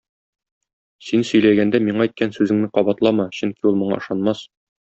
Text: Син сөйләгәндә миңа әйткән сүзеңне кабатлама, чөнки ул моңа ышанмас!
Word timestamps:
Син 1.09 1.25
сөйләгәндә 1.33 1.83
миңа 1.89 2.07
әйткән 2.07 2.35
сүзеңне 2.39 2.73
кабатлама, 2.79 3.31
чөнки 3.41 3.73
ул 3.75 3.81
моңа 3.83 4.05
ышанмас! 4.05 4.47